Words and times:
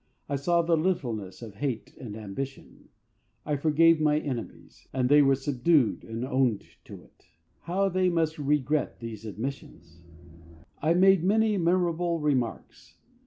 I 0.27 0.35
saw 0.35 0.63
the 0.63 0.75
littleness 0.75 1.43
of 1.43 1.57
hate 1.57 1.95
and 1.99 2.15
ambition. 2.15 2.89
I 3.45 3.55
forgave 3.55 4.01
my 4.01 4.17
enemies, 4.17 4.87
and 4.91 5.07
they 5.09 5.21
were 5.21 5.35
subdued 5.35 6.03
and 6.03 6.25
owned 6.25 6.63
to 6.85 7.03
it. 7.03 7.27
How 7.65 7.87
they 7.87 8.09
must 8.09 8.39
regret 8.39 8.99
these 8.99 9.25
admissions! 9.25 10.01
I 10.81 10.95
made 10.95 11.23
many 11.23 11.55
memorable 11.59 12.17
remarks. 12.19 12.95